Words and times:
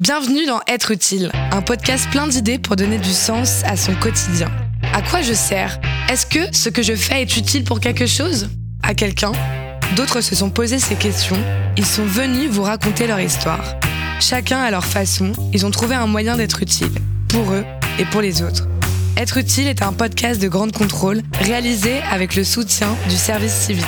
Bienvenue 0.00 0.46
dans 0.46 0.60
Être 0.68 0.92
utile, 0.92 1.32
un 1.50 1.60
podcast 1.60 2.08
plein 2.12 2.28
d'idées 2.28 2.60
pour 2.60 2.76
donner 2.76 2.98
du 2.98 3.10
sens 3.10 3.64
à 3.64 3.76
son 3.76 3.96
quotidien. 3.96 4.46
À 4.92 5.02
quoi 5.02 5.22
je 5.22 5.32
sers? 5.32 5.80
Est-ce 6.08 6.24
que 6.24 6.56
ce 6.56 6.68
que 6.68 6.84
je 6.84 6.94
fais 6.94 7.22
est 7.22 7.36
utile 7.36 7.64
pour 7.64 7.80
quelque 7.80 8.06
chose? 8.06 8.48
À 8.84 8.94
quelqu'un? 8.94 9.32
D'autres 9.96 10.20
se 10.20 10.36
sont 10.36 10.50
posés 10.50 10.78
ces 10.78 10.94
questions. 10.94 11.36
Ils 11.76 11.84
sont 11.84 12.04
venus 12.04 12.48
vous 12.48 12.62
raconter 12.62 13.08
leur 13.08 13.18
histoire. 13.18 13.74
Chacun 14.20 14.60
à 14.60 14.70
leur 14.70 14.84
façon, 14.84 15.32
ils 15.52 15.66
ont 15.66 15.72
trouvé 15.72 15.96
un 15.96 16.06
moyen 16.06 16.36
d'être 16.36 16.62
utile, 16.62 16.92
pour 17.28 17.50
eux 17.50 17.64
et 17.98 18.04
pour 18.04 18.20
les 18.20 18.40
autres. 18.42 18.68
Être 19.16 19.38
utile 19.38 19.66
est 19.66 19.82
un 19.82 19.92
podcast 19.92 20.40
de 20.40 20.46
grande 20.46 20.70
contrôle 20.70 21.22
réalisé 21.40 21.98
avec 22.08 22.36
le 22.36 22.44
soutien 22.44 22.94
du 23.08 23.16
service 23.16 23.52
civique. 23.52 23.84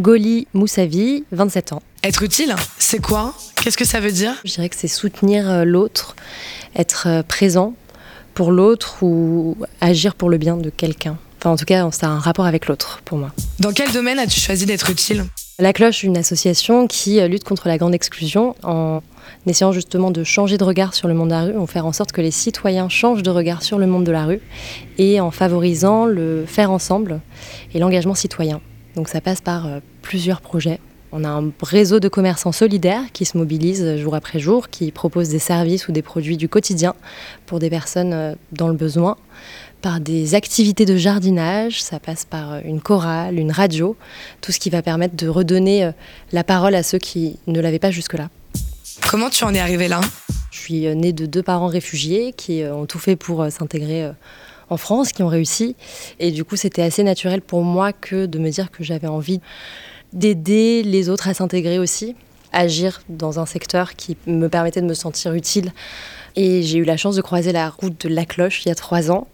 Goli 0.00 0.48
Moussavi, 0.54 1.24
27 1.32 1.74
ans. 1.74 1.82
Être 2.02 2.22
utile, 2.22 2.56
c'est 2.78 3.00
quoi? 3.00 3.34
Qu'est-ce 3.62 3.76
que 3.76 3.84
ça 3.84 4.00
veut 4.00 4.12
dire? 4.12 4.32
Je 4.44 4.54
dirais 4.54 4.70
que 4.70 4.76
c'est 4.76 4.88
soutenir 4.88 5.48
euh, 5.50 5.64
l'autre, 5.64 6.16
être 6.74 7.06
euh, 7.06 7.22
présent 7.22 7.74
pour 8.32 8.50
l'autre 8.50 9.02
ou 9.02 9.58
agir 9.82 10.14
pour 10.14 10.30
le 10.30 10.38
bien 10.38 10.56
de 10.56 10.70
quelqu'un. 10.70 11.18
Enfin, 11.38 11.50
en 11.50 11.56
tout 11.56 11.66
cas, 11.66 11.90
ça 11.90 12.06
a 12.06 12.10
un 12.10 12.18
rapport 12.18 12.46
avec 12.46 12.66
l'autre 12.66 13.02
pour 13.04 13.18
moi. 13.18 13.30
Dans 13.58 13.72
quel 13.72 13.92
domaine 13.92 14.18
as-tu 14.18 14.40
choisi 14.40 14.64
d'être 14.64 14.88
utile? 14.88 15.26
La 15.58 15.74
Cloche, 15.74 16.02
une 16.02 16.16
association 16.16 16.86
qui 16.86 17.20
euh, 17.20 17.28
lutte 17.28 17.44
contre 17.44 17.68
la 17.68 17.76
grande 17.76 17.94
exclusion 17.94 18.56
en 18.62 19.02
essayant 19.46 19.72
justement 19.72 20.10
de 20.10 20.24
changer 20.24 20.56
de 20.56 20.64
regard 20.64 20.94
sur 20.94 21.08
le 21.08 21.14
monde 21.14 21.28
de 21.28 21.34
la 21.34 21.44
rue, 21.44 21.58
en 21.58 21.66
faire 21.66 21.84
en 21.84 21.92
sorte 21.92 22.12
que 22.12 22.22
les 22.22 22.30
citoyens 22.30 22.88
changent 22.88 23.22
de 23.22 23.30
regard 23.30 23.62
sur 23.62 23.78
le 23.78 23.86
monde 23.86 24.04
de 24.04 24.12
la 24.12 24.24
rue 24.24 24.40
et 24.96 25.20
en 25.20 25.30
favorisant 25.30 26.06
le 26.06 26.46
faire 26.46 26.70
ensemble 26.70 27.20
et 27.74 27.78
l'engagement 27.78 28.14
citoyen. 28.14 28.62
Donc 28.96 29.08
ça 29.08 29.20
passe 29.20 29.40
par 29.40 29.68
plusieurs 30.02 30.40
projets. 30.40 30.80
On 31.12 31.24
a 31.24 31.28
un 31.28 31.50
réseau 31.62 31.98
de 31.98 32.08
commerçants 32.08 32.52
solidaires 32.52 33.02
qui 33.12 33.24
se 33.24 33.36
mobilisent 33.36 33.96
jour 33.96 34.14
après 34.14 34.38
jour, 34.38 34.68
qui 34.68 34.92
proposent 34.92 35.28
des 35.28 35.40
services 35.40 35.88
ou 35.88 35.92
des 35.92 36.02
produits 36.02 36.36
du 36.36 36.48
quotidien 36.48 36.94
pour 37.46 37.58
des 37.58 37.68
personnes 37.68 38.12
euh, 38.12 38.34
dans 38.52 38.68
le 38.68 38.74
besoin, 38.74 39.16
par 39.82 39.98
des 39.98 40.36
activités 40.36 40.84
de 40.84 40.96
jardinage, 40.96 41.82
ça 41.82 41.98
passe 41.98 42.24
par 42.24 42.52
euh, 42.52 42.60
une 42.64 42.80
chorale, 42.80 43.40
une 43.40 43.50
radio, 43.50 43.96
tout 44.40 44.52
ce 44.52 44.60
qui 44.60 44.70
va 44.70 44.82
permettre 44.82 45.16
de 45.16 45.26
redonner 45.26 45.84
euh, 45.84 45.92
la 46.30 46.44
parole 46.44 46.76
à 46.76 46.84
ceux 46.84 46.98
qui 46.98 47.40
ne 47.48 47.60
l'avaient 47.60 47.80
pas 47.80 47.90
jusque-là. 47.90 48.28
Comment 49.08 49.30
tu 49.30 49.42
en 49.42 49.52
es 49.52 49.58
arrivé 49.58 49.88
là? 49.88 50.00
Je 50.52 50.58
suis 50.58 50.94
née 50.94 51.12
de 51.12 51.26
deux 51.26 51.42
parents 51.42 51.66
réfugiés 51.66 52.32
qui 52.36 52.62
ont 52.64 52.84
tout 52.84 52.98
fait 52.98 53.16
pour 53.16 53.46
s'intégrer 53.50 54.10
en 54.70 54.76
France, 54.76 55.12
qui 55.12 55.22
ont 55.22 55.28
réussi. 55.28 55.76
Et 56.18 56.30
du 56.30 56.44
coup, 56.44 56.56
c'était 56.56 56.82
assez 56.82 57.02
naturel 57.02 57.42
pour 57.42 57.62
moi 57.62 57.92
que 57.92 58.26
de 58.26 58.38
me 58.38 58.50
dire 58.50 58.70
que 58.70 58.82
j'avais 58.82 59.08
envie 59.08 59.40
d'aider 60.12 60.82
les 60.82 61.08
autres 61.08 61.28
à 61.28 61.34
s'intégrer 61.34 61.78
aussi, 61.78 62.16
agir 62.52 63.02
dans 63.08 63.38
un 63.38 63.46
secteur 63.46 63.94
qui 63.94 64.16
me 64.26 64.48
permettait 64.48 64.80
de 64.80 64.86
me 64.86 64.94
sentir 64.94 65.34
utile. 65.34 65.72
Et 66.36 66.62
j'ai 66.62 66.78
eu 66.78 66.84
la 66.84 66.96
chance 66.96 67.16
de 67.16 67.22
croiser 67.22 67.52
la 67.52 67.68
route 67.68 68.06
de 68.06 68.08
la 68.08 68.24
cloche 68.24 68.64
il 68.64 68.68
y 68.68 68.72
a 68.72 68.74
trois 68.74 69.10
ans. 69.10 69.26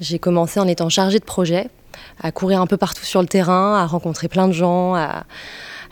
J'ai 0.00 0.18
commencé 0.18 0.60
en 0.60 0.68
étant 0.68 0.88
chargée 0.88 1.18
de 1.18 1.24
projet, 1.24 1.68
à 2.20 2.30
courir 2.30 2.60
un 2.60 2.66
peu 2.66 2.76
partout 2.76 3.04
sur 3.04 3.20
le 3.20 3.28
terrain, 3.28 3.76
à 3.76 3.86
rencontrer 3.86 4.28
plein 4.28 4.46
de 4.46 4.52
gens, 4.52 4.94
à, 4.94 5.24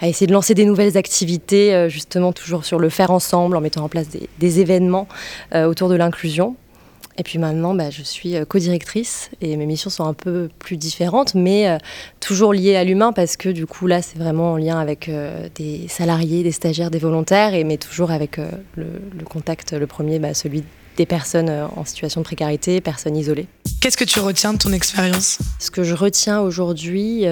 essayer 0.02 0.26
de 0.26 0.32
lancer 0.32 0.54
des 0.54 0.64
nouvelles 0.64 0.96
activités, 0.96 1.74
euh, 1.74 1.88
justement 1.88 2.32
toujours 2.32 2.64
sur 2.64 2.78
le 2.78 2.88
faire 2.88 3.10
ensemble, 3.10 3.56
en 3.56 3.60
mettant 3.60 3.82
en 3.82 3.88
place 3.88 4.06
des, 4.38 4.60
événements 4.60 5.08
euh, 5.54 5.64
autour 5.66 5.88
de 5.88 5.94
l'inclusion. 5.94 6.54
Et 7.18 7.22
puis 7.22 7.38
maintenant, 7.38 7.74
bah, 7.74 7.90
je 7.90 8.02
suis 8.02 8.36
euh, 8.36 8.44
co-directrice 8.44 9.30
et 9.40 9.56
mes 9.56 9.66
missions 9.66 9.90
sont 9.90 10.04
un 10.04 10.12
peu 10.12 10.48
plus 10.58 10.76
différentes, 10.76 11.34
mais 11.34 11.68
euh, 11.68 11.78
toujours 12.20 12.52
liées 12.52 12.76
à 12.76 12.84
l'humain 12.84 13.12
parce 13.12 13.36
que 13.36 13.48
du 13.48 13.66
coup, 13.66 13.86
là, 13.86 14.02
c'est 14.02 14.18
vraiment 14.18 14.52
en 14.52 14.56
lien 14.56 14.78
avec 14.78 15.08
euh, 15.08 15.48
des 15.54 15.88
salariés, 15.88 16.42
des 16.42 16.52
stagiaires, 16.52 16.90
des 16.90 16.98
volontaires, 16.98 17.54
et, 17.54 17.64
mais 17.64 17.78
toujours 17.78 18.10
avec 18.10 18.38
le, 18.76 19.24
contact, 19.24 19.72
le 19.72 19.86
premier, 19.86 20.18
bah, 20.18 20.34
celui 20.34 20.62
des 20.96 21.06
personnes 21.06 21.50
en 21.50 21.84
situation 21.84 22.20
de 22.22 22.24
précarité, 22.24 22.80
personnes 22.80 23.16
isolées. 23.16 23.46
Qu'est-ce 23.80 23.96
que 23.96 24.04
tu 24.04 24.18
retiens 24.20 24.54
de 24.54 24.58
ton 24.58 24.72
expérience? 24.72 25.38
Ce 25.58 25.70
que 25.70 25.84
je 25.84 25.94
retiens 25.94 26.40
aujourd'hui, 26.40 27.24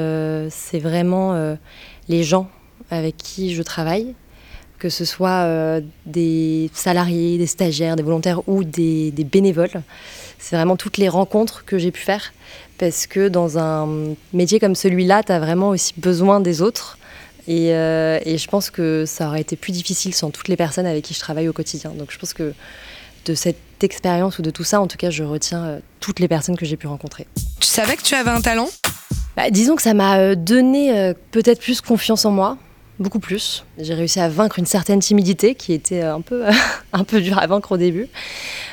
c'est 0.51 0.79
vraiment 0.79 1.57
les 2.09 2.23
gens 2.25 2.51
avec 2.91 3.17
qui 3.17 3.55
je 3.55 3.63
travaille 3.63 4.15
que 4.85 4.91
ce 4.91 5.07
soit 5.07 5.45
euh, 5.45 5.81
des 6.05 6.71
salariés, 6.75 7.39
des 7.39 7.47
stagiaires, 7.47 7.97
des 7.97 8.03
volontaires 8.03 8.47
ou 8.47 8.65
des, 8.65 9.15
bénévoles. 9.33 9.81
C'est 10.39 10.57
vraiment 10.57 10.77
toutes 10.77 10.99
les 10.99 11.09
rencontres 11.09 11.65
que 11.65 11.79
j'ai 11.79 11.91
pu 11.91 12.03
faire 12.03 12.35
parce 12.77 13.07
que 13.07 13.29
dans 13.29 13.57
un 13.57 14.15
métier 14.35 14.61
comme 14.61 14.75
celui-là, 14.75 15.23
tu 15.23 15.33
as 15.33 15.41
vraiment 15.41 15.71
aussi 15.71 15.95
besoin 15.97 16.39
des 16.39 16.61
autres. 16.61 16.99
Euh, 17.49 18.21
et, 18.27 18.37
je 18.37 18.47
pense 18.47 18.69
que 18.69 19.05
ça 19.07 19.29
aurait 19.29 19.41
été 19.41 19.57
plus 19.57 19.73
difficile 19.73 20.13
sans 20.13 20.31
toutes 20.31 20.49
les 20.49 20.57
personnes 20.57 20.85
avec 20.85 21.03
qui 21.03 21.15
je 21.15 21.21
travaille 21.21 21.49
au 21.49 21.55
quotidien. 21.55 21.91
Donc 21.93 22.11
je 22.11 22.19
pense 22.19 22.35
que 22.35 22.53
de 23.25 23.35
cette 23.35 23.57
expérience 23.83 24.39
ou 24.39 24.43
de 24.43 24.51
tout 24.51 24.65
ça, 24.65 24.83
en 24.83 24.87
tout 24.87 24.99
cas, 24.99 25.09
je 25.09 25.25
retiens 25.25 25.65
euh, 25.65 25.79
toutes 25.99 26.21
les 26.21 26.29
personnes 26.29 26.59
que 26.59 26.67
j'ai 26.67 26.77
pu 26.77 26.89
rencontrer. 26.89 27.27
Tu 27.59 27.69
savais 27.69 27.97
que 27.97 28.03
tu 28.03 28.15
avais 28.15 28.33
un 28.33 28.43
talent? 28.43 28.69
Bah, 29.35 29.49
Disons 29.49 29.77
que 29.77 29.83
ça 29.83 29.95
m'a 29.95 30.35
donné 30.35 31.15
peut-être 31.31 31.63
plus 31.63 31.81
confiance 31.81 32.27
en 32.27 32.33
moi 32.33 32.59
beaucoup 32.99 33.19
plus. 33.19 33.65
J'ai 33.79 33.95
réussi 33.95 34.21
à 34.21 34.29
vaincre 34.29 34.59
une 34.59 34.67
certaine 34.67 35.01
timidité 35.01 35.55
qui 35.55 35.73
était 35.73 36.03
un 36.03 36.21
peu, 36.21 36.45
un 36.93 37.05
peu 37.05 37.21
dure 37.21 37.39
à 37.39 37.47
vaincre 37.47 37.73
au 37.73 37.77
début. 37.77 38.09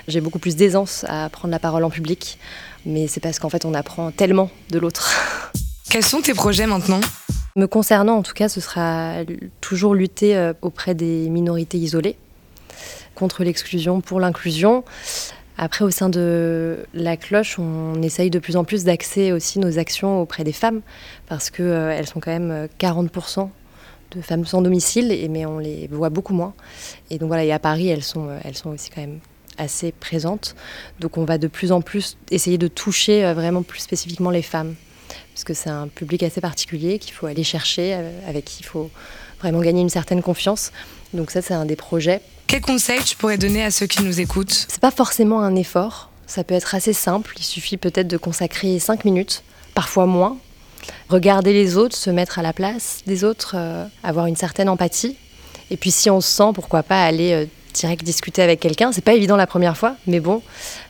J'ai 0.07 0.21
beaucoup 0.21 0.39
plus 0.39 0.55
d'aisance 0.55 1.05
à 1.07 1.29
prendre 1.29 1.51
la 1.51 1.59
parole 1.59 1.83
en 1.83 1.89
public, 1.89 2.37
mais 2.85 3.07
c'est 3.07 3.19
parce 3.19 3.39
qu'en 3.39 3.49
fait 3.49 3.65
on 3.65 3.73
apprend 3.73 4.11
tellement 4.11 4.49
de 4.69 4.79
l'autre. 4.79 5.11
Quels 5.89 6.05
sont 6.05 6.21
tes 6.21 6.33
projets 6.33 6.67
maintenant? 6.67 7.01
Me 7.55 7.65
concernant 7.65 8.15
en 8.15 8.23
tout 8.23 8.33
cas, 8.33 8.47
ce 8.47 8.61
sera 8.61 9.15
toujours 9.59 9.93
lutter 9.93 10.37
euh, 10.37 10.53
auprès 10.61 10.95
des 10.95 11.29
minorités 11.29 11.77
isolées, 11.77 12.15
contre 13.13 13.43
l'exclusion, 13.43 13.99
pour 13.99 14.21
l'inclusion. 14.21 14.85
Après, 15.57 15.83
au 15.83 15.91
sein 15.91 16.07
de 16.07 16.85
la 16.93 17.17
cloche, 17.17 17.59
on 17.59 18.01
essaye 18.01 18.29
de 18.29 18.39
plus 18.39 18.55
en 18.55 18.63
plus 18.63 18.85
d'axer 18.85 19.33
aussi 19.33 19.59
nos 19.59 19.77
actions 19.77 20.21
auprès 20.21 20.45
des 20.45 20.53
femmes, 20.53 20.79
parce 21.27 21.49
qu'elles 21.49 21.65
euh, 21.65 22.05
sont 22.05 22.21
quand 22.21 22.31
même 22.31 22.69
40% 22.79 23.49
de 24.11 24.21
femmes 24.21 24.45
sans 24.45 24.61
domicile, 24.61 25.11
et, 25.11 25.27
mais 25.27 25.45
on 25.45 25.59
les 25.59 25.87
voit 25.91 26.09
beaucoup 26.09 26.33
moins. 26.33 26.53
Et 27.09 27.17
donc 27.17 27.27
voilà, 27.27 27.43
et 27.43 27.51
à 27.51 27.59
Paris, 27.59 27.87
elles 27.87 28.03
sont, 28.03 28.27
euh, 28.27 28.39
elles 28.43 28.55
sont 28.55 28.69
aussi 28.69 28.89
quand 28.89 29.01
même 29.01 29.19
assez 29.57 29.91
présentes. 29.91 30.55
Donc 30.99 31.17
on 31.17 31.25
va 31.25 31.37
de 31.37 31.47
plus 31.47 31.71
en 31.71 31.81
plus 31.81 32.17
essayer 32.29 32.57
de 32.57 32.67
toucher 32.67 33.25
euh, 33.25 33.33
vraiment 33.33 33.63
plus 33.63 33.79
spécifiquement 33.79 34.29
les 34.29 34.41
femmes, 34.41 34.75
parce 35.33 35.43
que 35.43 35.53
c'est 35.53 35.69
un 35.69 35.87
public 35.87 36.23
assez 36.23 36.41
particulier 36.41 36.99
qu'il 36.99 37.13
faut 37.13 37.25
aller 37.25 37.43
chercher, 37.43 37.93
euh, 37.95 38.29
avec 38.29 38.45
qui 38.45 38.57
il 38.61 38.65
faut 38.65 38.89
vraiment 39.39 39.61
gagner 39.61 39.81
une 39.81 39.89
certaine 39.89 40.21
confiance. 40.21 40.71
Donc 41.13 41.31
ça, 41.31 41.41
c'est 41.41 41.53
un 41.53 41.65
des 41.65 41.75
projets. 41.75 42.21
Quel 42.47 42.61
conseil 42.61 43.01
tu 43.03 43.15
pourrais 43.15 43.37
donner 43.37 43.63
à 43.63 43.71
ceux 43.71 43.87
qui 43.87 44.03
nous 44.03 44.19
écoutent? 44.19 44.65
C'est 44.67 44.81
pas 44.81 44.91
forcément 44.91 45.41
un 45.41 45.55
effort. 45.55 46.09
Ça 46.27 46.43
peut 46.43 46.53
être 46.53 46.75
assez 46.75 46.93
simple. 46.93 47.33
Il 47.37 47.43
suffit 47.43 47.77
peut-être 47.77 48.07
de 48.07 48.17
consacrer 48.17 48.79
5 48.79 49.03
minutes, 49.03 49.43
parfois 49.73 50.05
moins, 50.05 50.37
regarder 51.09 51.53
les 51.53 51.77
autres, 51.77 51.95
se 51.95 52.09
mettre 52.09 52.39
à 52.39 52.41
la 52.41 52.53
place 52.53 53.01
des 53.05 53.23
autres, 53.23 53.53
euh, 53.55 53.85
avoir 54.03 54.25
une 54.25 54.35
certaine 54.35 54.69
empathie. 54.69 55.15
Et 55.69 55.77
puis 55.77 55.91
si 55.91 56.09
on 56.09 56.21
se 56.21 56.29
sent, 56.29 56.51
pourquoi 56.53 56.81
pas 56.83 57.03
aller 57.03 57.33
euh, 57.33 57.45
direct 57.73 58.03
discuter 58.03 58.41
avec 58.41 58.59
quelqu'un. 58.59 58.91
C'est 58.91 59.01
pas 59.01 59.13
évident 59.13 59.37
la 59.37 59.47
première 59.47 59.77
fois, 59.77 59.95
mais 60.07 60.19
bon, 60.19 60.41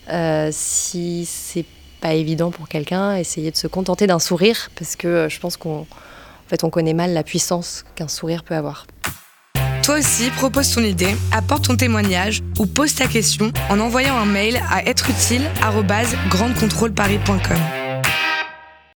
euh, 0.10 0.50
si 0.52 1.26
c'est 1.26 1.66
pas 2.00 2.14
évident 2.14 2.50
pour 2.52 2.68
quelqu'un, 2.68 3.16
essayer 3.16 3.52
de 3.52 3.58
se 3.58 3.68
contenter 3.68 4.08
d'un 4.08 4.20
sourire, 4.20 4.72
parce 4.76 4.96
que 4.96 5.28
je 5.30 5.40
pense 5.40 5.58
qu'on 5.58 5.86
fait, 6.48 6.64
on 6.64 6.72
connaît 6.72 6.94
mal 6.94 7.14
la 7.14 7.24
puissance 7.24 7.84
qu'un 7.96 8.08
sourire 8.08 8.44
peut 8.44 8.56
avoir. 8.56 8.88
Toi 9.84 10.00
aussi, 10.00 10.32
propose 10.32 10.74
ton 10.74 10.82
idée, 10.82 11.16
apporte 11.32 11.66
ton 11.66 11.76
témoignage 11.76 12.42
ou 12.60 12.66
pose 12.66 12.96
ta 12.96 13.06
question 13.08 13.54
en 13.70 13.80
envoyant 13.80 14.18
un 14.18 14.26
mail 14.26 14.60
à 14.70 14.84
êtreutile@grandecontrôleparis.com. 14.88 17.81